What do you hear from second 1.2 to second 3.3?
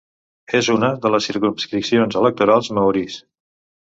circumscripcions electorals maoris.